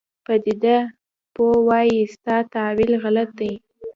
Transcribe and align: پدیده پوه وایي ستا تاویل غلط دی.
پدیده 0.25 0.77
پوه 1.33 1.55
وایي 1.67 1.99
ستا 2.13 2.35
تاویل 2.53 2.93
غلط 3.03 3.29
دی. 3.39 3.53